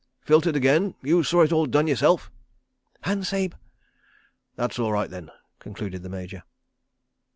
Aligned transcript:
"Filtered 0.21 0.55
again? 0.55 0.95
You 1.03 1.21
saw 1.21 1.43
it 1.43 1.51
all 1.51 1.67
done 1.67 1.85
yourself?" 1.85 2.31
"Han, 3.03 3.23
Sahib." 3.23 3.55
"That's 4.55 4.79
all 4.79 4.91
right, 4.91 5.11
then," 5.11 5.29
concluded 5.59 6.01
the 6.01 6.09
Major. 6.09 6.41